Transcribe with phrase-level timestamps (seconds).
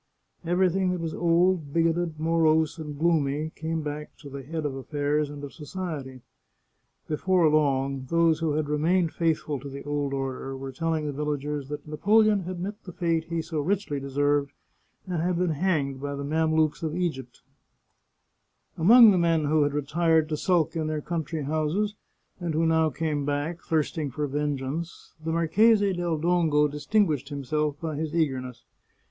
[0.43, 5.29] Everything that was old, bigoted, morose, and gloomy came back to the head of aflfairs
[5.29, 6.21] and of society.
[7.07, 11.69] Before long, those who had remained faithful to the old order were telling the villagers
[11.69, 14.53] that Napoleon had met the fate he so richly deserved,
[15.05, 17.43] and had been hanged by the Mamelukes in Egypt.
[17.43, 21.01] 8 The Chartreuse of Parma Among the men who had retired to sulk in their
[21.01, 21.93] country houses,
[22.39, 27.95] and who now came back, thirsting for vengeance, the Marchese del Dongo distinguished himself by
[27.97, 28.63] his eager ness.